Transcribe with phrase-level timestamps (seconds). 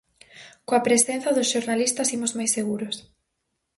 [0.67, 2.95] Coa presenza dos xornalistas imos máis seguros.